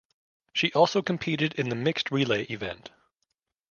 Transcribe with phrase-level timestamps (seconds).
[0.51, 2.89] She also competed in the mixed relay event.